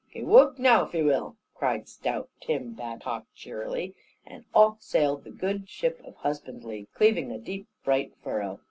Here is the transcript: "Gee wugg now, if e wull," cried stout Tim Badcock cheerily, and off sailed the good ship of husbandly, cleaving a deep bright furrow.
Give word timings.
"Gee 0.11 0.23
wugg 0.23 0.57
now, 0.57 0.85
if 0.85 0.95
e 0.95 1.03
wull," 1.03 1.35
cried 1.53 1.87
stout 1.87 2.27
Tim 2.39 2.73
Badcock 2.73 3.27
cheerily, 3.35 3.93
and 4.25 4.45
off 4.51 4.81
sailed 4.81 5.23
the 5.25 5.29
good 5.29 5.69
ship 5.69 6.01
of 6.03 6.15
husbandly, 6.15 6.87
cleaving 6.95 7.31
a 7.31 7.37
deep 7.37 7.67
bright 7.83 8.15
furrow. 8.23 8.59